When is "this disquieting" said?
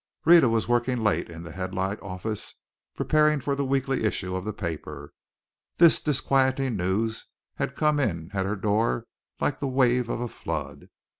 5.77-6.75